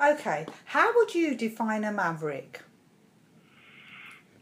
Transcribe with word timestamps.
Okay, 0.00 0.46
how 0.66 0.94
would 0.96 1.14
you 1.14 1.34
define 1.34 1.84
a 1.84 1.90
maverick? 1.92 2.62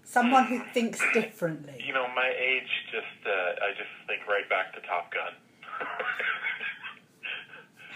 Someone 0.04 0.46
who 0.46 0.60
thinks 0.72 1.00
differently. 1.12 1.82
You 1.84 1.92
know, 1.92 2.06
my 2.14 2.28
age 2.28 2.68
just, 2.92 3.26
uh, 3.26 3.64
I 3.64 3.72
just 3.76 3.90
think 4.06 4.26
right 4.28 4.48
back 4.48 4.72
to 4.74 4.80
Top 4.86 5.12
Gun. 5.12 5.32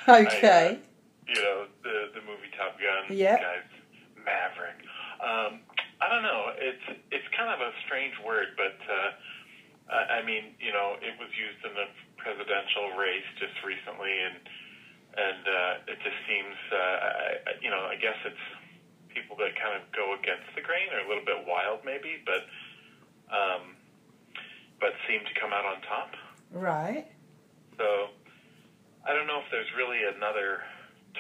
Okay. 0.09 0.79
you 1.29 1.35
know, 1.37 1.67
the 1.85 2.11
the 2.17 2.23
movie 2.25 2.51
Top 2.57 2.75
Gun. 2.81 3.15
Yeah. 3.15 3.37
Guys, 3.37 3.69
Maverick. 4.17 4.81
Um, 5.21 5.61
I 6.01 6.09
don't 6.09 6.25
know. 6.25 6.51
It's 6.57 6.99
it's 7.13 7.29
kind 7.37 7.53
of 7.53 7.61
a 7.61 7.71
strange 7.87 8.15
word, 8.25 8.57
but 8.57 8.81
uh, 8.89 9.11
I 9.93 10.19
I 10.19 10.27
mean, 10.27 10.57
you 10.59 10.73
know, 10.73 10.97
it 10.99 11.15
was 11.21 11.29
used 11.37 11.61
in 11.63 11.77
the 11.77 11.87
presidential 12.17 12.97
race 12.97 13.29
just 13.39 13.55
recently, 13.63 14.11
and 14.11 14.41
and 15.17 15.43
uh, 15.43 15.91
it 15.91 15.99
just 16.03 16.21
seems, 16.29 16.57
uh, 16.71 16.77
I, 16.77 17.59
you 17.61 17.71
know, 17.71 17.83
I 17.91 17.97
guess 17.97 18.17
it's 18.25 18.45
people 19.11 19.35
that 19.43 19.59
kind 19.59 19.75
of 19.75 19.83
go 19.91 20.15
against 20.15 20.47
the 20.55 20.63
grain 20.63 20.87
or 20.95 21.03
a 21.03 21.09
little 21.11 21.27
bit 21.27 21.43
wild, 21.47 21.83
maybe, 21.85 22.23
but 22.23 22.47
um, 23.31 23.75
but 24.79 24.95
seem 25.07 25.21
to 25.23 25.35
come 25.39 25.53
out 25.53 25.67
on 25.67 25.83
top. 25.83 26.15
Right. 26.51 27.07
So 27.77 28.11
I 29.07 29.15
don't 29.15 29.27
know 29.27 29.39
if 29.43 29.49
there's 29.51 29.71
really 29.77 30.03
another 30.03 30.63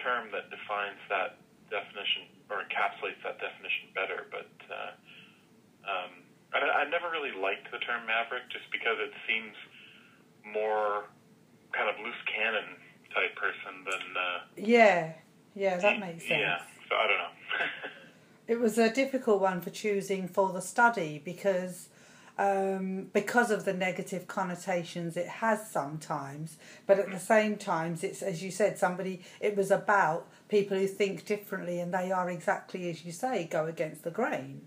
term 0.03 0.31
that 0.33 0.51
defines 0.51 0.99
that 1.11 1.39
definition 1.71 2.31
or 2.51 2.63
encapsulates 2.67 3.21
that 3.23 3.39
definition 3.39 3.95
better, 3.95 4.27
but 4.31 4.51
uh, 4.71 4.91
um, 5.87 6.11
I, 6.55 6.83
I 6.83 6.91
never 6.91 7.11
really 7.11 7.35
liked 7.35 7.71
the 7.71 7.79
term 7.79 8.07
maverick 8.07 8.51
just 8.51 8.67
because 8.75 8.99
it 8.99 9.15
seems 9.29 9.55
more 10.43 11.07
kind 11.71 11.87
of 11.87 11.95
loose 12.03 12.19
cannon 12.27 12.80
type 13.15 13.37
person 13.37 13.85
than. 13.85 14.17
Uh, 14.17 14.41
Yeah. 14.57 15.13
Yeah, 15.55 15.79
that 15.79 15.99
makes 15.99 16.27
sense. 16.29 16.41
Yeah, 16.41 16.59
so 16.89 16.97
I 16.97 17.07
don't 17.07 17.19
know. 17.19 17.67
It 18.47 18.59
was 18.59 18.79
a 18.79 18.93
difficult 18.93 19.41
one 19.41 19.61
for 19.61 19.71
choosing 19.71 20.27
for 20.27 20.53
the 20.53 20.61
study 20.61 21.23
because 21.25 21.89
um, 22.37 23.09
because 23.13 23.53
of 23.53 23.65
the 23.65 23.73
negative 23.73 24.27
connotations 24.27 25.17
it 25.17 25.29
has 25.29 25.71
sometimes, 25.71 26.57
but 26.85 26.99
at 26.99 27.13
the 27.13 27.21
same 27.21 27.57
times 27.59 28.03
it's 28.03 28.23
as 28.23 28.43
you 28.43 28.51
said 28.51 28.77
somebody 28.77 29.23
it 29.39 29.57
was 29.57 29.71
about 29.71 30.27
people 30.49 30.77
who 30.77 30.89
think 30.89 31.27
differently 31.27 31.79
and 31.79 31.95
they 31.95 32.11
are 32.11 32.29
exactly 32.29 32.91
as 32.91 33.05
you 33.05 33.13
say 33.13 33.47
go 33.49 33.67
against 33.67 34.03
the 34.03 34.11
grain. 34.11 34.63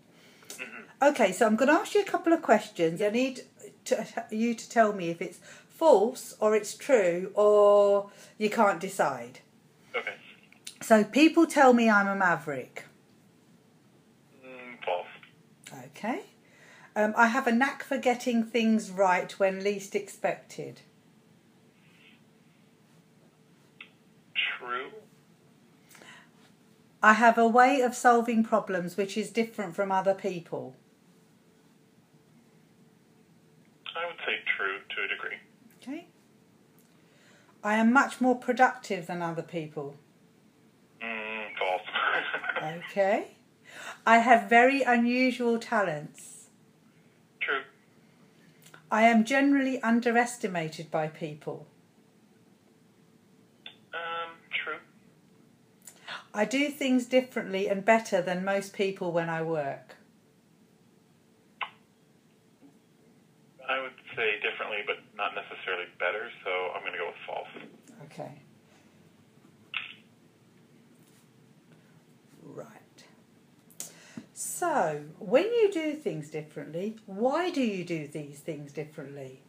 Okay, 1.01 1.33
so 1.33 1.45
I'm 1.45 1.57
going 1.57 1.67
to 1.67 1.73
ask 1.75 1.93
you 1.93 2.01
a 2.01 2.05
couple 2.05 2.31
of 2.31 2.41
questions. 2.41 3.01
I 3.01 3.09
need 3.09 3.41
to, 3.85 4.07
you 4.31 4.55
to 4.55 4.69
tell 4.69 4.93
me 4.93 5.09
if 5.09 5.21
it's 5.21 5.39
false 5.83 6.33
or 6.39 6.55
it's 6.55 6.75
true 6.75 7.29
or 7.33 8.09
you 8.37 8.49
can't 8.49 8.79
decide. 8.79 9.39
okay. 9.93 10.13
So 10.81 11.03
people 11.03 11.45
tell 11.45 11.73
me 11.73 11.89
I'm 11.89 12.07
a 12.07 12.15
maverick. 12.15 12.85
Mm, 14.45 14.85
false. 14.85 15.83
Okay. 15.87 16.21
Um, 16.95 17.13
I 17.17 17.27
have 17.27 17.47
a 17.47 17.51
knack 17.51 17.83
for 17.83 17.97
getting 17.97 18.45
things 18.45 18.91
right 18.91 19.29
when 19.37 19.61
least 19.61 19.93
expected. 19.93 20.79
True. 24.57 24.89
I 27.01 27.11
have 27.11 27.37
a 27.37 27.47
way 27.47 27.81
of 27.81 27.93
solving 27.93 28.45
problems 28.45 28.95
which 28.95 29.17
is 29.17 29.29
different 29.29 29.75
from 29.75 29.91
other 29.91 30.13
people. 30.13 30.77
I 33.97 34.05
would 34.05 34.19
say 34.25 34.35
true 34.55 34.77
to 34.95 35.03
a 35.03 35.07
degree. 35.09 35.39
Okay. 35.83 36.05
I 37.61 37.75
am 37.75 37.91
much 37.91 38.21
more 38.21 38.35
productive 38.35 39.07
than 39.07 39.21
other 39.21 39.41
people. 39.41 39.95
Mm, 41.01 41.47
false. 41.59 41.81
Okay. 42.91 43.31
I 44.05 44.19
have 44.19 44.49
very 44.49 44.83
unusual 44.83 45.59
talents. 45.59 46.47
true. 47.41 47.61
I 48.89 49.03
am 49.03 49.25
generally 49.25 49.81
underestimated 49.81 50.89
by 50.89 51.07
people. 51.07 51.67
Um, 53.93 54.31
true. 54.63 54.77
I 56.33 56.45
do 56.45 56.69
things 56.69 57.05
differently 57.05 57.67
and 57.67 57.83
better 57.83 58.21
than 58.21 58.45
most 58.45 58.71
people 58.73 59.11
when 59.11 59.29
I 59.29 59.41
work. 59.41 59.95
I 63.67 63.81
would 63.81 63.93
say 64.15 64.39
differently, 64.41 64.79
but 64.85 64.97
not 65.15 65.31
necessarily 65.35 65.85
better, 65.99 66.29
so 66.43 66.71
I'm 66.75 66.81
going 66.81 66.93
to 66.93 66.99
go 66.99 67.07
with 67.07 67.15
false. 67.25 67.47
Okay. 68.05 68.41
Right. 72.43 72.69
So, 74.33 75.03
when 75.19 75.45
you 75.45 75.71
do 75.71 75.93
things 75.93 76.22
differently, 76.33 76.97
why 77.05 77.51
do 77.51 77.61
you 77.61 77.85
do 77.85 78.07
these 78.07 78.39
things 78.39 78.73
differently? 78.73 79.39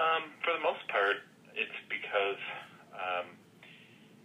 Um, 0.00 0.32
for 0.42 0.56
the 0.56 0.64
most 0.64 0.80
part, 0.88 1.20
it's 1.54 1.78
because, 1.92 2.40
um, 2.96 3.36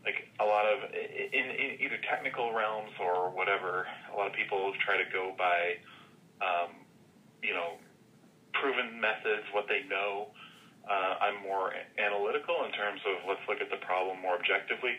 like 0.08 0.32
a 0.40 0.48
lot 0.48 0.66
of 0.66 0.90
in, 0.96 1.46
in 1.52 1.84
either 1.84 2.00
technical 2.10 2.56
realms 2.56 2.96
or 2.98 3.30
whatever, 3.30 3.86
a 4.10 4.16
lot 4.16 4.26
of 4.26 4.34
people 4.34 4.72
try 4.80 4.96
to 4.96 5.06
go 5.12 5.36
by, 5.38 5.78
um, 6.40 6.72
you 7.44 7.54
know, 7.54 7.76
proven 8.56 8.98
methods, 9.04 9.46
what 9.52 9.68
they 9.68 9.84
know. 9.86 10.32
Uh, 10.90 11.22
I'm 11.22 11.44
more 11.44 11.76
analytical 12.00 12.66
in 12.66 12.72
terms 12.72 13.04
of 13.06 13.28
let's 13.28 13.44
look 13.52 13.62
at 13.62 13.70
the 13.70 13.84
problem 13.86 14.18
more 14.24 14.40
objectively 14.40 14.96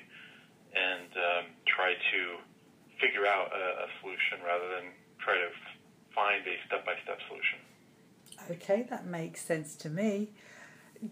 and 0.76 1.10
um, 1.16 1.44
try 1.66 1.96
to 1.96 2.20
figure 3.00 3.26
out 3.26 3.50
a, 3.50 3.64
a 3.82 3.88
solution 3.98 4.38
rather 4.44 4.68
than 4.70 4.92
try 5.18 5.34
to 5.34 5.50
find 6.20 6.44
a 6.46 6.56
step-by-step 6.66 7.18
solution. 7.28 7.58
Okay, 8.52 8.86
that 8.90 9.06
makes 9.06 9.40
sense 9.40 9.74
to 9.76 9.88
me. 9.88 10.30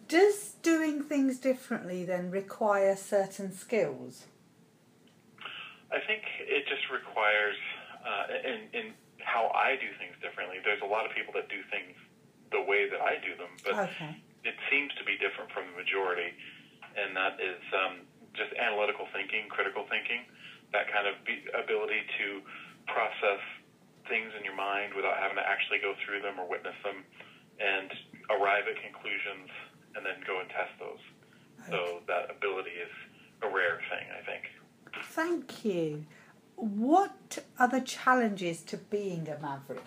Does 0.06 0.56
doing 0.60 1.02
things 1.02 1.38
differently 1.38 2.04
then 2.04 2.30
require 2.30 2.94
certain 2.96 3.52
skills? 3.56 4.26
I 5.88 6.00
think 6.04 6.20
it 6.44 6.68
just 6.68 6.84
requires, 6.92 7.56
uh, 8.04 8.24
in, 8.44 8.58
in 8.76 8.86
how 9.24 9.48
I 9.56 9.80
do 9.80 9.88
things 9.96 10.12
differently, 10.20 10.60
there's 10.60 10.84
a 10.84 10.90
lot 10.90 11.08
of 11.08 11.16
people 11.16 11.32
that 11.40 11.48
do 11.48 11.60
things 11.72 11.96
the 12.52 12.60
way 12.60 12.88
that 12.92 13.00
I 13.00 13.16
do 13.24 13.32
them, 13.40 13.52
but 13.64 13.88
Okay. 13.88 14.12
it 14.44 14.56
seems 14.68 14.92
to 15.00 15.04
be 15.04 15.16
different 15.16 15.48
from 15.52 15.72
the 15.72 15.76
majority, 15.76 16.32
and 16.96 17.16
that 17.16 17.40
is 17.40 17.60
um, 17.72 17.94
just 18.36 18.52
analytical 18.60 19.08
thinking, 19.16 19.48
critical 19.48 19.88
thinking, 19.88 20.28
that 20.72 20.92
kind 20.92 21.08
of 21.08 21.16
be, 21.24 21.40
ability 21.56 22.04
to 22.20 22.44
process 22.92 23.40
things 24.08 24.32
in 24.36 24.44
your 24.44 24.56
mind 24.56 24.94
without 24.94 25.16
having 25.18 25.36
to 25.36 25.46
actually 25.46 25.78
go 25.78 25.94
through 26.04 26.22
them 26.22 26.40
or 26.40 26.48
witness 26.48 26.76
them, 26.82 27.04
and 27.60 27.90
arrive 28.30 28.64
at 28.68 28.80
conclusions 28.82 29.48
and 29.94 30.04
then 30.04 30.16
go 30.26 30.40
and 30.40 30.48
test 30.48 30.72
those. 30.78 31.02
So 31.68 32.00
that 32.06 32.30
ability 32.30 32.70
is 32.70 32.92
a 33.42 33.48
rare 33.48 33.80
thing, 33.90 34.06
I 34.12 34.24
think. 34.24 34.44
Thank 35.10 35.64
you. 35.64 36.06
What 36.56 37.38
are 37.58 37.68
the 37.68 37.80
challenges 37.80 38.62
to 38.64 38.76
being 38.76 39.28
a 39.28 39.40
maverick? 39.40 39.84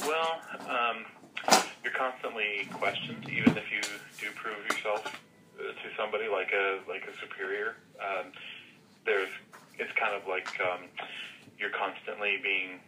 Well, 0.00 0.40
um, 0.68 1.04
you're 1.82 1.92
constantly 1.92 2.68
questioned, 2.72 3.28
even 3.28 3.56
if 3.56 3.70
you 3.70 3.80
do 4.20 4.32
prove 4.34 4.58
yourself 4.70 5.20
uh, 5.58 5.62
to 5.62 5.96
somebody 5.96 6.28
like 6.28 6.52
a 6.52 6.80
like 6.88 7.04
a 7.06 7.14
superior. 7.20 7.76
Um, 8.00 8.32
there's 9.06 9.28
it's 9.78 9.92
kind 9.92 10.14
of 10.14 10.26
like 10.28 10.48
um, 10.60 10.88
you're 11.58 11.70
constantly 11.70 12.38
being 12.42 12.80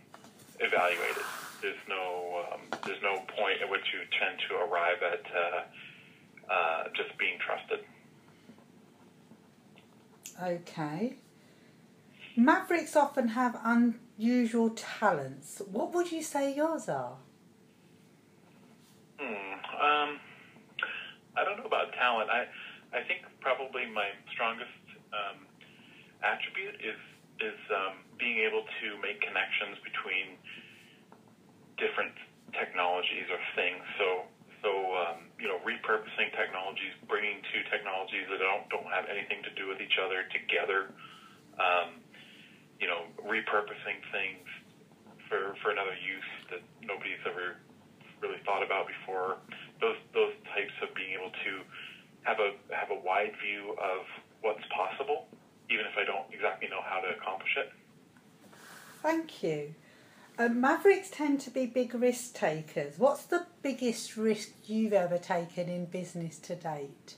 evaluated. 0.60 1.22
There's 1.62 1.76
no 1.88 2.44
um, 2.52 2.60
there's 2.84 3.02
no 3.02 3.16
point 3.36 3.62
at 3.62 3.70
which 3.70 3.86
you 3.92 4.00
tend 4.18 4.38
to 4.48 4.56
arrive 4.56 5.02
at 5.02 5.24
uh, 5.34 6.52
uh, 6.52 6.84
just 6.94 7.16
being 7.18 7.38
trusted. 7.38 7.80
Okay. 10.42 11.16
Mavericks 12.36 12.94
often 12.94 13.28
have 13.28 13.58
unusual 13.64 14.70
talents. 14.70 15.62
What 15.70 15.94
would 15.94 16.12
you 16.12 16.22
say 16.22 16.54
yours 16.54 16.88
are? 16.88 17.16
Hmm. 19.18 19.54
Um, 19.80 20.20
I 21.36 21.44
don't 21.44 21.58
know 21.58 21.64
about 21.64 21.92
talent. 21.94 22.28
I 22.30 22.46
I 22.92 23.02
think 23.02 23.22
probably 23.40 23.86
my 23.86 24.08
strongest 24.32 24.70
um, 25.12 25.46
attribute 26.22 26.76
is 26.76 27.00
is 27.40 27.58
um, 27.70 27.96
being 28.18 28.44
able 28.44 28.64
to 28.64 28.86
make 29.04 29.20
connections 29.20 29.76
between 29.84 30.40
different 31.76 32.16
technologies 32.56 33.28
or 33.28 33.40
things. 33.54 33.82
So 34.00 34.28
so 34.64 34.70
um, 34.72 35.30
you 35.38 35.46
know, 35.46 35.60
repurposing 35.62 36.32
technologies, 36.32 36.96
bringing 37.06 37.44
two 37.52 37.62
technologies 37.68 38.26
that 38.32 38.40
don't 38.40 38.66
don't 38.72 38.88
have 38.88 39.06
anything 39.06 39.44
to 39.44 39.52
do 39.54 39.68
with 39.68 39.78
each 39.78 40.00
other 40.00 40.24
together. 40.32 40.90
Um, 41.60 42.02
you 42.80 42.88
know, 42.88 43.08
repurposing 43.24 44.00
things 44.12 44.44
for 45.28 45.54
for 45.62 45.70
another 45.70 45.96
use 45.96 46.30
that 46.50 46.62
nobody's 46.82 47.20
ever 47.28 47.60
really 48.20 48.40
thought 48.48 48.64
about 48.64 48.88
before. 48.88 49.38
Those 49.80 50.00
those 50.16 50.32
types 50.56 50.72
of 50.80 50.90
being 50.96 51.14
able 51.14 51.32
to 51.32 51.52
have 52.24 52.40
a 52.40 52.56
have 52.72 52.90
a 52.90 52.98
wide 52.98 53.36
view 53.38 53.76
of 53.76 54.02
what's 54.40 54.64
possible, 54.72 55.28
even 55.68 55.84
if 55.84 55.94
I 55.94 56.04
don't 56.08 56.26
exactly 56.32 56.66
know 56.66 56.82
how 56.82 57.04
to 57.04 57.12
accomplish 57.14 57.52
it. 57.60 57.70
Thank 59.06 59.44
you. 59.44 59.76
Um, 60.36 60.60
Mavericks 60.60 61.10
tend 61.14 61.38
to 61.46 61.50
be 61.54 61.64
big 61.64 61.94
risk 61.94 62.34
takers. 62.34 62.98
What's 62.98 63.22
the 63.22 63.46
biggest 63.62 64.16
risk 64.16 64.50
you've 64.66 64.92
ever 64.92 65.16
taken 65.16 65.68
in 65.68 65.86
business 65.86 66.42
to 66.50 66.56
date? 66.56 67.14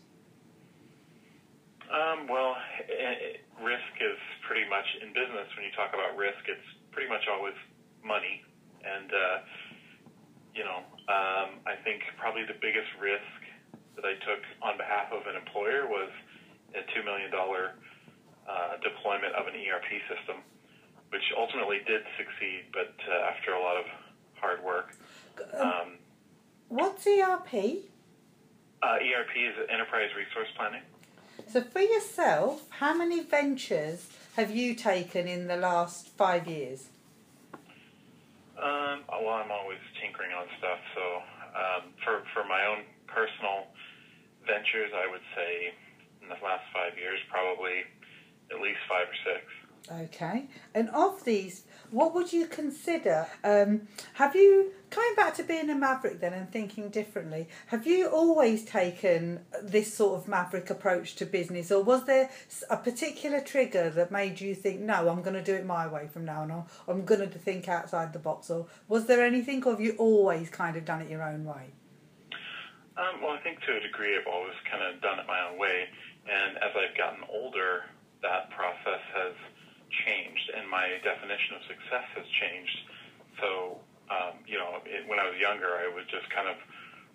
Um, 1.88 2.28
well, 2.28 2.60
i 2.60 3.40
risk 3.64 3.88
is 4.04 4.20
pretty 4.46 4.68
much 4.68 4.84
in 5.00 5.16
business. 5.16 5.48
When 5.56 5.64
you 5.64 5.72
talk 5.72 5.96
about 5.96 6.12
risk, 6.12 6.44
it's 6.44 6.68
pretty 6.92 7.08
much 7.08 7.24
always 7.24 7.56
money, 8.04 8.44
and 8.84 9.08
uh, 9.08 9.36
you 10.52 10.68
know, 10.68 10.84
um, 11.08 11.64
I 11.64 11.80
think 11.88 12.04
probably 12.20 12.44
the 12.44 12.60
biggest 12.60 12.92
risk 13.00 13.40
that 13.96 14.04
I 14.04 14.12
took 14.28 14.44
on 14.60 14.76
behalf 14.76 15.08
of 15.08 15.24
an 15.24 15.40
employer 15.40 15.88
was 15.88 16.12
a 16.76 16.84
two 16.92 17.00
million 17.00 17.32
dollar 17.32 17.80
uh, 18.44 18.76
deployment 18.84 19.32
of 19.40 19.48
an 19.48 19.56
ERP 19.56 19.88
system, 20.04 20.44
which 21.10 21.22
ultimately 21.36 21.78
did 21.86 22.02
succeed, 22.16 22.64
but 22.72 22.94
uh, 23.10 23.30
after 23.30 23.52
a 23.52 23.60
lot 23.60 23.76
of 23.76 23.84
hard 24.34 24.62
work. 24.62 24.94
Um, 25.58 25.98
What's 26.68 27.06
ERP? 27.06 27.52
uh, 28.82 28.98
ERP 29.02 29.32
is 29.36 29.54
Enterprise 29.70 30.10
Resource 30.16 30.48
Planning. 30.56 30.82
So, 31.48 31.62
for 31.62 31.80
yourself, 31.80 32.66
how 32.70 32.94
many 32.94 33.22
ventures 33.22 34.06
have 34.36 34.50
you 34.50 34.74
taken 34.74 35.26
in 35.26 35.46
the 35.46 35.56
last 35.56 36.08
five 36.16 36.46
years? 36.46 36.88
Um, 38.58 39.06
well, 39.08 39.38
I'm 39.38 39.50
always 39.50 39.78
tinkering 40.02 40.32
on 40.34 40.46
stuff. 40.58 40.78
So 40.94 41.04
um, 41.54 41.82
for 42.04 42.22
for 42.34 42.42
my 42.44 42.66
own 42.66 42.82
personal 43.06 43.70
ventures, 44.46 44.90
I 44.90 45.06
would 45.10 45.22
say 45.34 45.72
in 46.22 46.28
the 46.28 46.38
last 46.42 46.66
five 46.74 46.98
years, 46.98 47.18
probably 47.30 47.86
at 48.50 48.58
least 48.60 48.82
five 48.90 49.06
or 49.06 49.18
six. 49.22 49.46
Okay. 49.90 50.48
And 50.74 50.90
of 50.90 51.24
these, 51.24 51.64
what 51.90 52.14
would 52.14 52.32
you 52.32 52.46
consider? 52.46 53.26
Um, 53.42 53.88
have 54.14 54.36
you, 54.36 54.72
coming 54.90 55.14
back 55.16 55.34
to 55.36 55.42
being 55.42 55.70
a 55.70 55.74
maverick 55.74 56.20
then 56.20 56.34
and 56.34 56.50
thinking 56.50 56.90
differently, 56.90 57.48
have 57.68 57.86
you 57.86 58.08
always 58.08 58.64
taken 58.64 59.40
this 59.62 59.94
sort 59.94 60.20
of 60.20 60.28
maverick 60.28 60.68
approach 60.68 61.14
to 61.16 61.26
business, 61.26 61.72
or 61.72 61.82
was 61.82 62.04
there 62.04 62.28
a 62.68 62.76
particular 62.76 63.40
trigger 63.40 63.88
that 63.90 64.12
made 64.12 64.40
you 64.40 64.54
think, 64.54 64.80
no, 64.80 65.08
I'm 65.08 65.22
going 65.22 65.34
to 65.36 65.42
do 65.42 65.54
it 65.54 65.64
my 65.64 65.86
way 65.86 66.08
from 66.12 66.26
now 66.26 66.42
on, 66.42 66.64
I'm 66.86 67.04
going 67.06 67.30
to 67.30 67.38
think 67.38 67.68
outside 67.68 68.12
the 68.12 68.18
box, 68.18 68.50
or 68.50 68.66
was 68.88 69.06
there 69.06 69.24
anything, 69.24 69.64
or 69.64 69.72
have 69.72 69.80
you 69.80 69.94
always 69.98 70.50
kind 70.50 70.76
of 70.76 70.84
done 70.84 71.00
it 71.00 71.10
your 71.10 71.22
own 71.22 71.44
way? 71.44 71.72
Um, 72.98 73.22
well, 73.22 73.30
I 73.30 73.38
think 73.38 73.60
to 73.60 73.76
a 73.76 73.80
degree, 73.80 74.18
I've 74.18 74.26
always 74.26 74.56
kind 74.70 74.82
of 74.82 75.00
done 75.00 75.18
it 75.18 75.26
my 75.26 75.48
own 75.48 75.58
way, 75.58 75.86
and 76.28 76.58
as 76.58 76.72
I've 76.76 76.96
gotten 76.98 77.24
older, 77.32 77.84
that 78.20 78.50
process 78.50 79.00
has 79.14 79.32
changed, 80.12 80.48
and 80.56 80.64
my 80.68 80.96
definition 81.04 81.60
of 81.60 81.62
success 81.68 82.08
has 82.16 82.24
changed. 82.40 82.78
So, 83.40 83.76
um, 84.08 84.40
you 84.48 84.56
know, 84.56 84.80
it, 84.88 85.04
when 85.04 85.20
I 85.20 85.28
was 85.28 85.36
younger, 85.36 85.76
I 85.76 85.92
would 85.92 86.08
just 86.08 86.26
kind 86.32 86.48
of 86.48 86.56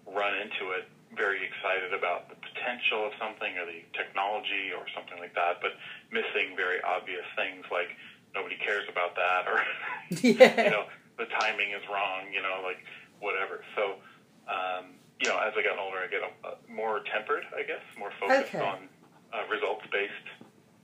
run 0.06 0.38
into 0.38 0.78
it 0.78 0.86
very 1.18 1.46
excited 1.46 1.94
about 1.94 2.30
the 2.30 2.38
potential 2.42 3.06
of 3.06 3.14
something 3.22 3.54
or 3.58 3.66
the 3.66 3.86
technology 3.94 4.74
or 4.74 4.86
something 4.94 5.18
like 5.22 5.34
that, 5.38 5.62
but 5.62 5.78
missing 6.10 6.58
very 6.58 6.82
obvious 6.82 7.26
things 7.38 7.66
like 7.70 7.94
nobody 8.34 8.58
cares 8.58 8.86
about 8.90 9.14
that 9.14 9.46
or 9.46 9.62
you 10.26 10.34
know 10.74 10.90
the 11.22 11.30
timing 11.38 11.70
is 11.78 11.86
wrong, 11.86 12.26
you 12.34 12.42
know, 12.42 12.66
like 12.66 12.82
whatever. 13.22 13.62
So, 13.78 14.02
um, 14.50 14.98
you 15.22 15.30
know, 15.30 15.38
as 15.38 15.54
I 15.54 15.62
got 15.62 15.78
older, 15.78 16.02
I 16.02 16.10
get 16.10 16.26
a, 16.26 16.32
a 16.50 16.54
more 16.66 17.06
tempered, 17.14 17.46
I 17.54 17.62
guess, 17.62 17.86
more 17.98 18.10
focused 18.20 18.50
Okay. 18.54 18.66
on 18.66 18.90
uh, 19.32 19.46
results 19.46 19.86
based, 19.94 20.28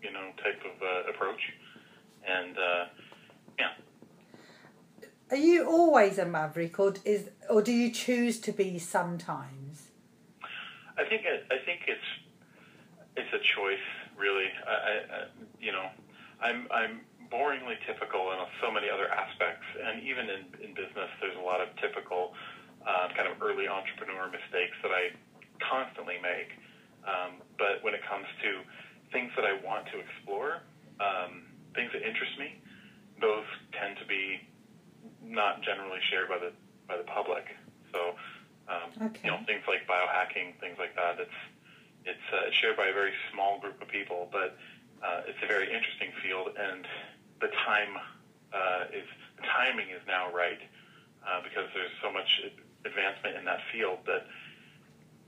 you 0.06 0.14
know, 0.14 0.30
type 0.38 0.62
of 0.62 0.78
uh, 0.78 1.10
approach. 1.10 1.42
And 2.30 2.58
uh, 2.58 2.86
yeah, 3.58 3.72
Are 5.32 5.38
you 5.38 5.66
always 5.68 6.18
a 6.20 6.26
maverick, 6.26 6.80
or 6.80 6.94
is, 7.06 7.30
or 7.50 7.62
do 7.62 7.72
you 7.72 7.92
choose 7.92 8.40
to 8.42 8.52
be 8.52 8.78
sometimes? 8.80 9.90
I 10.98 11.06
think 11.10 11.24
it, 11.26 11.46
I 11.52 11.58
think 11.66 11.82
it's 11.88 12.10
it's 13.18 13.34
a 13.34 13.40
choice, 13.56 13.88
really. 14.18 14.48
I, 14.68 14.72
I, 14.72 14.94
I, 15.18 15.20
you 15.60 15.72
know, 15.72 15.88
I'm 16.42 16.68
I'm 16.72 17.02
boringly 17.32 17.78
typical 17.86 18.32
in 18.32 18.40
so 18.62 18.72
many 18.72 18.90
other 18.90 19.10
aspects, 19.10 19.66
and 19.84 20.04
even 20.04 20.30
in, 20.30 20.42
in 20.66 20.74
business, 20.74 21.10
there's 21.22 21.38
a 21.38 21.46
lot 21.46 21.62
of 21.62 21.70
typical 21.82 22.34
uh, 22.86 23.10
kind 23.16 23.28
of 23.28 23.42
early 23.42 23.68
entrepreneur 23.68 24.30
mistakes 24.30 24.78
that 24.82 24.92
I 24.92 25.14
constantly 25.62 26.18
make. 26.22 26.54
Um, 27.06 27.42
but 27.58 27.84
when 27.84 27.94
it 27.94 28.02
comes 28.06 28.26
to 28.44 28.62
things 29.12 29.32
that 29.36 29.46
I 29.46 29.58
want 29.66 29.86
to 29.94 30.00
explore, 30.00 30.62
um, 31.00 31.49
things 31.76 31.92
that 31.94 32.02
interest 32.02 32.38
me, 32.40 32.62
those 33.22 33.46
tend 33.74 33.98
to 33.98 34.06
be 34.06 34.42
not 35.22 35.62
generally 35.62 36.00
shared 36.10 36.30
by 36.30 36.38
the 36.38 36.52
by 36.88 36.98
the 36.98 37.04
public. 37.04 37.46
So, 37.94 38.16
um, 38.68 38.90
Okay. 39.10 39.22
you 39.24 39.32
know, 39.32 39.40
things 39.46 39.64
like 39.68 39.86
biohacking, 39.88 40.60
things 40.60 40.78
like 40.80 40.96
that. 40.96 41.20
It's 41.20 41.40
it's 42.06 42.28
uh, 42.34 42.50
shared 42.52 42.78
by 42.78 42.88
a 42.88 42.94
very 42.94 43.14
small 43.32 43.60
group 43.60 43.82
of 43.82 43.88
people, 43.88 44.30
but 44.32 44.58
uh, 45.04 45.22
it's 45.28 45.38
a 45.44 45.48
very 45.48 45.68
interesting 45.72 46.12
field, 46.24 46.56
and 46.58 46.88
the 47.42 47.48
time 47.66 47.96
uh, 48.54 48.86
is 48.94 49.08
the 49.38 49.46
timing 49.48 49.90
is 49.90 50.02
now 50.08 50.32
right 50.34 50.60
uh, 51.28 51.42
because 51.44 51.70
there's 51.74 51.94
so 52.02 52.12
much 52.12 52.28
advancement 52.86 53.36
in 53.38 53.46
that 53.46 53.60
field 53.72 54.00
that 54.06 54.26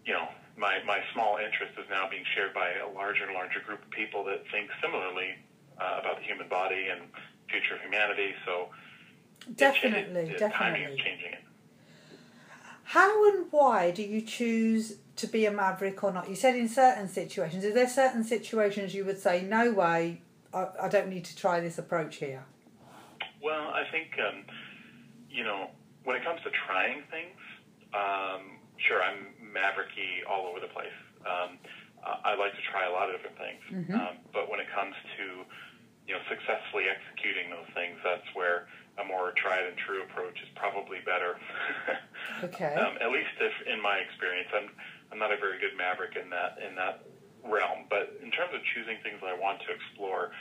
you 0.05 0.13
know 0.13 0.27
my 0.57 0.81
my 0.85 0.99
small 1.13 1.37
interest 1.37 1.73
is 1.77 1.85
now 1.89 2.09
being 2.09 2.23
shared 2.35 2.53
by 2.53 2.73
a 2.79 2.87
larger 2.89 3.25
and 3.25 3.33
larger 3.33 3.59
group 3.59 3.81
of 3.81 3.89
people 3.91 4.23
that 4.23 4.43
think 4.51 4.69
similarly 4.81 5.35
uh, 5.81 5.99
about 5.99 6.17
the 6.17 6.23
human 6.23 6.47
body 6.47 6.87
and 6.91 7.01
future 7.49 7.75
of 7.75 7.81
humanity. 7.81 8.33
So 8.45 8.69
it 9.47 9.57
Definitely, 9.57 10.21
it, 10.21 10.33
is 10.35 10.39
definitely. 10.39 10.97
changing 11.03 11.31
it. 11.33 11.39
How 12.83 13.29
and 13.31 13.47
why 13.51 13.91
do 13.91 14.03
you 14.03 14.21
choose 14.21 14.97
to 15.15 15.27
be 15.27 15.45
a 15.45 15.51
maverick 15.51 16.03
or 16.03 16.11
not? 16.11 16.29
You 16.29 16.35
said 16.35 16.55
in 16.55 16.67
certain 16.67 17.07
situations. 17.07 17.63
Is 17.63 17.73
there 17.73 17.87
certain 17.87 18.23
situations 18.23 18.93
you 18.93 19.05
would 19.05 19.19
say, 19.19 19.41
no 19.43 19.71
way, 19.71 20.21
I, 20.53 20.67
I 20.83 20.87
don't 20.89 21.07
need 21.09 21.25
to 21.25 21.35
try 21.35 21.59
this 21.61 21.77
approach 21.77 22.17
here? 22.17 22.43
Well, 23.41 23.69
I 23.69 23.83
think 23.91 24.09
um, 24.19 24.43
you 25.29 25.43
know 25.43 25.69
when 26.03 26.15
it 26.17 26.23
comes 26.23 26.41
to 26.43 26.49
trying 26.67 27.01
things, 27.09 27.39
um, 27.93 28.59
sure, 28.77 29.01
I'm 29.01 29.27
mavericky 29.41 30.27
all 30.29 30.47
over 30.47 30.59
the 30.59 30.67
place. 30.67 30.93
Um, 31.25 31.57
I 32.25 32.33
like 32.35 32.53
to 32.53 32.61
try 32.71 32.87
a 32.87 32.91
lot 32.91 33.09
of 33.09 33.15
different 33.15 33.37
things, 33.37 33.61
Mhm. 33.87 33.93
um, 33.93 34.17
but 34.33 34.49
when 34.49 34.59
it 34.59 34.65
comes 34.73 34.95
to 35.17 35.45
you 36.11 36.19
know 36.19 36.23
successfully 36.27 36.91
executing 36.91 37.47
those 37.55 37.71
things, 37.71 37.95
that's 38.03 38.27
where 38.35 38.67
a 38.99 39.03
more 39.07 39.31
tried 39.31 39.63
and 39.63 39.79
true 39.79 40.03
approach 40.03 40.35
is 40.43 40.51
probably 40.59 40.99
better. 41.07 41.39
Okay. 42.43 42.73
um, 42.75 42.97
at 43.01 43.11
least 43.11 43.33
if 43.39 43.53
in 43.67 43.81
my 43.81 43.97
experience, 43.97 44.49
I'm 44.53 44.69
I'm 45.11 45.19
not 45.19 45.31
a 45.31 45.37
very 45.37 45.59
good 45.59 45.75
maverick 45.77 46.15
in 46.15 46.29
that 46.29 46.57
in 46.61 46.75
that 46.75 47.03
realm. 47.43 47.85
But 47.89 48.17
in 48.23 48.31
terms 48.31 48.53
of 48.53 48.61
choosing 48.73 48.97
things 49.03 49.19
that 49.21 49.29
I 49.29 49.37
want 49.37 49.61
to 49.67 49.69
explore, 49.73 50.31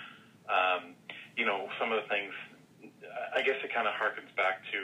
um, 0.48 0.94
you 1.36 1.44
know, 1.44 1.68
some 1.80 1.90
of 1.90 2.02
the 2.04 2.08
things, 2.08 2.32
I 3.34 3.42
guess 3.42 3.56
it 3.64 3.72
kind 3.72 3.88
of 3.88 3.94
harkens 3.96 4.32
back 4.36 4.62
to 4.72 4.80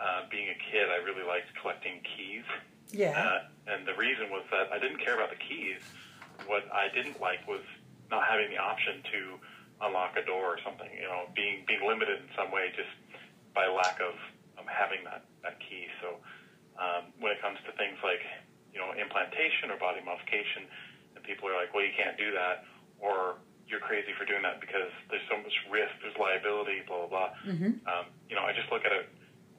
uh, 0.00 0.20
being 0.30 0.48
a 0.48 0.58
kid. 0.70 0.88
I 0.90 1.02
really 1.02 1.26
liked 1.26 1.50
collecting 1.60 2.00
keys, 2.16 2.46
yeah. 2.90 3.14
uh, 3.14 3.74
and 3.74 3.86
the 3.86 3.94
reason 3.94 4.30
was 4.30 4.42
that 4.50 4.72
I 4.72 4.78
didn't 4.78 4.98
care 4.98 5.14
about 5.14 5.30
the 5.30 5.42
keys. 5.42 5.82
What 6.46 6.66
I 6.72 6.88
didn't 6.94 7.20
like 7.20 7.46
was 7.46 7.62
not 8.10 8.26
having 8.26 8.50
the 8.50 8.58
option 8.58 9.02
to 9.12 9.38
unlock 9.82 10.16
a 10.16 10.24
door 10.24 10.56
or 10.56 10.58
something. 10.64 10.88
You 10.92 11.08
know, 11.08 11.28
being 11.34 11.64
being 11.66 11.82
limited 11.86 12.20
in 12.20 12.28
some 12.36 12.50
way 12.52 12.70
just 12.76 12.90
by 13.54 13.66
lack 13.66 13.98
of 14.00 14.14
um, 14.58 14.66
having 14.68 15.04
that 15.04 15.24
that 15.42 15.58
key. 15.60 15.86
So 16.00 16.20
um, 16.80 17.12
when 17.20 17.32
it 17.32 17.40
comes 17.42 17.58
to 17.66 17.72
things 17.76 17.98
like 18.04 18.22
you 18.72 18.78
know 18.80 18.92
implantation 18.94 19.70
or 19.72 19.76
body 19.80 20.00
modification, 20.04 20.68
and 21.16 21.20
people 21.24 21.48
are 21.48 21.56
like, 21.56 21.72
well, 21.74 21.84
you 21.84 21.92
can't 21.96 22.16
do 22.16 22.30
that, 22.36 22.64
or 23.00 23.40
you're 23.70 23.82
crazy 23.82 24.10
for 24.18 24.26
doing 24.26 24.42
that 24.42 24.58
because 24.60 24.90
there's 25.14 25.22
so 25.30 25.38
much 25.38 25.54
risk, 25.70 25.94
there's 26.02 26.16
liability, 26.18 26.82
blah 26.86 27.06
blah 27.06 27.30
blah. 27.30 27.30
hmm 27.46 27.78
Um, 27.86 28.10
you 28.28 28.34
know, 28.34 28.42
I 28.42 28.52
just 28.52 28.70
look 28.70 28.84
at 28.84 28.92
it 28.92 29.06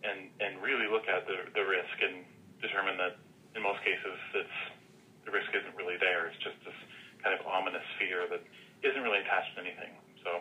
and 0.04 0.30
and 0.42 0.62
really 0.62 0.88
look 0.90 1.08
at 1.08 1.26
the 1.28 1.48
the 1.54 1.64
risk 1.66 1.96
and 2.02 2.26
determine 2.62 2.98
that 2.98 3.18
in 3.56 3.62
most 3.64 3.82
cases 3.84 4.16
it's 4.38 4.58
the 5.26 5.32
risk 5.32 5.50
isn't 5.54 5.76
really 5.78 5.98
there. 6.02 6.28
It's 6.28 6.42
just 6.42 6.58
this 6.66 6.78
kind 7.22 7.38
of 7.38 7.46
ominous 7.46 7.86
fear 8.02 8.26
that 8.34 8.42
isn't 8.82 9.02
really 9.06 9.22
attached 9.22 9.54
to 9.56 9.62
anything. 9.62 9.94
So 10.24 10.36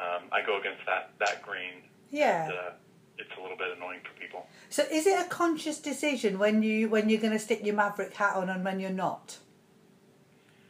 um, 0.00 0.22
I 0.32 0.44
go 0.44 0.58
against 0.60 0.84
that 0.86 1.12
that 1.18 1.42
grain. 1.42 1.82
Yeah. 2.10 2.44
And, 2.44 2.52
uh, 2.52 2.70
it's 3.18 3.30
a 3.38 3.42
little 3.42 3.56
bit 3.56 3.68
annoying 3.76 4.00
for 4.02 4.18
people. 4.18 4.46
So 4.70 4.82
is 4.90 5.06
it 5.06 5.20
a 5.20 5.28
conscious 5.28 5.78
decision 5.78 6.38
when 6.38 6.62
you 6.62 6.88
when 6.88 7.08
you're 7.10 7.20
going 7.20 7.34
to 7.34 7.38
stick 7.38 7.64
your 7.64 7.74
maverick 7.74 8.14
hat 8.14 8.34
on 8.34 8.48
and 8.48 8.64
when 8.64 8.80
you're 8.80 8.90
not? 8.90 9.38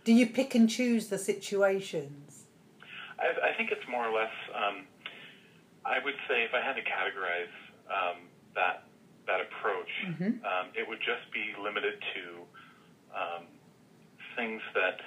Do 0.04 0.12
you 0.12 0.26
pick 0.26 0.54
and 0.56 0.68
choose 0.68 1.08
the 1.08 1.18
situations? 1.18 2.46
I, 3.20 3.50
I 3.50 3.52
think 3.56 3.70
it's 3.70 3.86
more 3.88 4.06
or 4.06 4.12
less. 4.12 4.32
Um, 4.54 4.86
I 5.84 5.98
would 6.04 6.14
say 6.28 6.42
if 6.42 6.52
I 6.54 6.60
had 6.60 6.74
to 6.74 6.82
categorize 6.82 7.52
um, 7.88 8.16
that 8.56 8.84
that 9.26 9.40
approach, 9.42 9.90
Mhm. 10.06 10.42
um, 10.44 10.66
it 10.74 10.88
would 10.88 10.98
just 11.00 11.30
be 11.32 11.54
limited 11.62 12.02
to 12.14 12.22
um, 13.14 13.44
things 14.34 14.62
that 14.74 15.00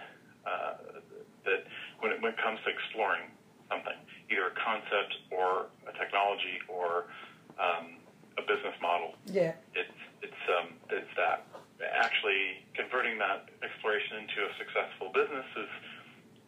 uh, 0.45 0.73
that 1.45 1.65
comes 2.53 2.63
to 2.65 2.71
exploring 2.71 3.25
something, 3.69 3.97
either 4.29 4.47
a 4.47 4.53
concept 4.53 5.17
or 5.31 5.65
a 5.89 5.93
technology 5.97 6.61
or 6.69 7.05
um, 7.57 7.97
a 8.37 8.41
business 8.41 8.75
model, 8.81 9.15
Yeah. 9.25 9.53
it's 9.73 9.89
it's 10.21 10.43
um, 10.57 10.73
it's 10.89 11.09
that 11.17 11.45
actually 11.81 12.63
converting 12.75 13.17
that 13.19 13.49
exploration 13.63 14.17
into 14.17 14.45
a 14.45 14.51
successful 14.57 15.09
business 15.13 15.45
is. 15.57 15.69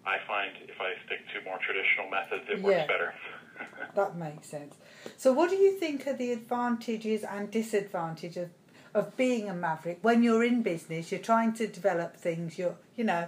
I 0.07 0.17
find 0.27 0.51
if 0.69 0.79
I 0.79 0.93
stick 1.07 1.21
to 1.33 1.41
more 1.49 1.57
traditional 1.65 2.07
methods, 2.11 2.43
it 2.47 2.61
works 2.61 2.77
Yeah. 2.77 2.85
better. 2.87 3.13
That 3.95 4.15
makes 4.17 4.47
sense. 4.49 4.75
So, 5.17 5.33
what 5.33 5.49
do 5.49 5.55
you 5.55 5.71
think 5.79 6.05
are 6.05 6.13
the 6.13 6.31
advantages 6.33 7.23
and 7.23 7.49
disadvantages 7.49 8.37
of, 8.37 8.51
of 8.93 9.17
being 9.17 9.49
a 9.49 9.53
maverick 9.55 9.99
when 10.03 10.21
you're 10.21 10.43
in 10.43 10.61
business? 10.61 11.11
You're 11.11 11.21
trying 11.33 11.53
to 11.53 11.65
develop 11.65 12.17
things. 12.17 12.59
You're, 12.59 12.75
you 12.95 13.05
know, 13.05 13.27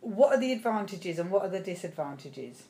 what 0.00 0.32
are 0.34 0.38
the 0.40 0.52
advantages 0.52 1.18
and 1.18 1.30
what 1.30 1.42
are 1.42 1.48
the 1.48 1.60
disadvantages? 1.60 2.64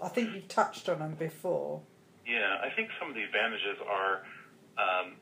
I 0.00 0.08
think 0.08 0.34
you've 0.34 0.48
touched 0.48 0.88
on 0.88 0.98
them 0.98 1.14
before. 1.14 1.80
Yeah, 2.26 2.58
I 2.62 2.70
think 2.74 2.90
some 2.98 3.08
of 3.10 3.14
the 3.14 3.22
advantages 3.22 3.78
are, 3.88 4.22
um, 4.76 5.16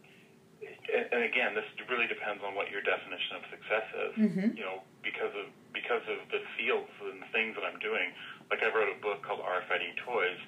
and, 0.63 1.07
and 1.13 1.23
again, 1.25 1.55
this 1.55 1.65
really 1.91 2.07
depends 2.07 2.43
on 2.47 2.55
what 2.55 2.71
your 2.71 2.81
definition 2.83 3.37
of 3.37 3.43
success 3.51 3.87
is. 4.07 4.13
Mhm. 4.31 4.57
You 4.57 4.65
know, 4.65 4.83
because 5.03 5.35
of 5.35 5.47
because 5.73 6.03
of 6.07 6.21
the 6.31 6.39
fields 6.59 6.91
and 7.01 7.25
things 7.33 7.57
that 7.57 7.65
I'm 7.65 7.79
doing. 7.81 8.13
Like 8.51 8.61
I 8.63 8.69
wrote 8.77 8.93
a 8.95 9.01
book 9.01 9.23
called 9.25 9.41
RFID 9.41 9.97
Toys, 10.05 10.39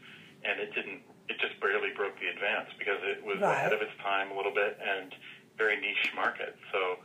and 0.44 0.60
it 0.60 0.74
didn't. 0.74 1.00
It 1.28 1.40
just 1.40 1.58
barely 1.60 1.90
broke 1.96 2.20
the 2.20 2.28
advance 2.28 2.68
because 2.78 3.00
it 3.02 3.24
was 3.24 3.40
Right. 3.40 3.54
ahead 3.56 3.72
of 3.72 3.80
its 3.80 3.96
time 4.02 4.30
a 4.30 4.36
little 4.36 4.52
bit 4.52 4.78
and 4.84 5.14
very 5.56 5.80
niche 5.80 6.12
market. 6.14 6.54
So, 6.70 6.98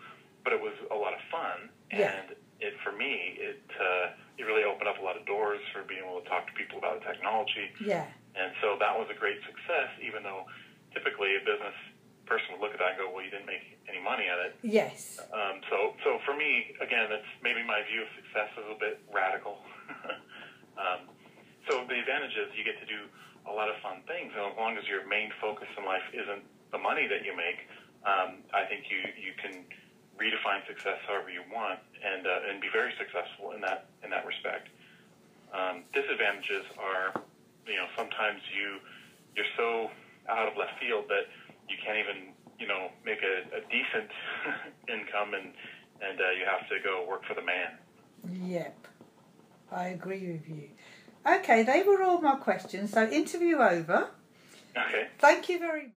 but 0.43 0.51
it 0.51 0.59
was 0.59 0.73
a 0.91 0.95
lot 0.95 1.13
of 1.13 1.21
fun, 1.31 1.69
Yeah. 1.91 2.19
It 2.59 2.75
for 2.83 2.91
me 2.91 3.39
it 3.39 3.63
uh, 3.79 4.11
it 4.39 4.47
really 4.47 4.63
opened 4.63 4.87
up 4.87 4.99
a 4.99 5.03
lot 5.03 5.19
of 5.19 5.27
doors 5.27 5.59
for 5.75 5.83
being 5.83 6.03
able 6.03 6.23
to 6.23 6.27
talk 6.31 6.47
to 6.47 6.55
people 6.55 6.79
about 6.79 7.03
the 7.03 7.05
technology. 7.05 7.75
Yeah. 7.83 8.07
And 8.39 8.55
so 8.63 8.79
that 8.79 8.95
was 8.95 9.11
a 9.11 9.17
great 9.19 9.43
success, 9.43 9.91
even 9.99 10.23
though 10.23 10.47
typically 10.95 11.35
a 11.35 11.43
business 11.43 11.75
person 12.23 12.55
would 12.55 12.63
look 12.63 12.71
at 12.71 12.79
that 12.79 12.95
and 12.95 12.99
go, 13.03 13.11
well, 13.11 13.19
you 13.19 13.33
didn't 13.33 13.49
make 13.49 13.75
any 13.89 13.99
money 13.99 14.31
at 14.31 14.39
it. 14.39 14.53
Yes. 14.63 15.19
Um, 15.33 15.59
so, 15.67 15.97
so 16.05 16.23
for 16.23 16.37
me, 16.37 16.77
again, 16.79 17.11
it's 17.11 17.27
maybe 17.43 17.65
my 17.67 17.83
view 17.89 18.05
of 18.05 18.09
success 18.15 18.47
is 18.55 18.67
a 18.69 18.79
bit 18.79 19.03
radical. 19.11 19.59
um, 20.79 21.09
so 21.67 21.83
the 21.89 21.99
advantage 21.99 22.37
is 22.37 22.47
you 22.55 22.63
get 22.63 22.79
to 22.79 22.87
do 22.87 23.09
a 23.43 23.51
lot 23.51 23.67
of 23.67 23.75
fun 23.81 24.05
things, 24.05 24.31
and 24.37 24.45
as 24.45 24.55
long 24.55 24.77
as 24.77 24.85
your 24.85 25.03
main 25.09 25.33
focus 25.41 25.67
in 25.75 25.83
life 25.83 26.05
isn't 26.13 26.45
the 26.71 26.77
money 26.77 27.09
that 27.09 27.25
you 27.25 27.33
make, 27.33 27.65
um, 28.05 28.45
I 28.53 28.63
think 28.69 28.87
you 28.87 29.01
you 29.17 29.33
can 29.41 29.65
redefine 30.19 30.65
success 30.67 30.99
however 31.07 31.31
you 31.31 31.41
want, 31.51 31.79
and 32.03 32.27
uh, 32.27 32.49
and 32.49 32.61
be 32.61 32.67
very 32.71 32.93
successful 32.99 33.51
in 33.55 33.61
that 33.61 33.87
in 34.03 34.09
that 34.11 34.25
respect. 34.25 34.69
Um, 35.49 35.83
disadvantages 35.93 36.67
are, 36.77 37.15
you 37.65 37.75
know, 37.75 37.87
sometimes 37.97 38.41
you 38.53 38.77
you're 39.35 39.49
so 39.57 39.89
out 40.27 40.47
of 40.47 40.57
left 40.57 40.77
field 40.79 41.05
that 41.07 41.25
you 41.71 41.77
can't 41.83 41.97
even 41.97 42.35
you 42.59 42.67
know 42.67 42.91
make 43.05 43.23
a, 43.23 43.47
a 43.55 43.61
decent 43.71 44.11
income, 44.91 45.33
and 45.33 45.55
and 46.03 46.19
uh, 46.19 46.31
you 46.37 46.45
have 46.45 46.67
to 46.69 46.77
go 46.83 47.07
work 47.07 47.25
for 47.25 47.33
the 47.33 47.43
man. 47.43 47.79
Yep. 48.27 48.75
I 49.71 49.87
agree 49.89 50.33
with 50.33 50.49
you. 50.49 50.69
Okay, 51.25 51.63
they 51.63 51.83
were 51.83 52.01
all 52.01 52.21
my 52.21 52.35
questions. 52.35 52.91
So, 52.91 53.07
interview 53.07 53.57
over. 53.57 54.09
Okay. 54.75 55.07
Thank 55.19 55.49
you 55.49 55.59
very 55.59 55.87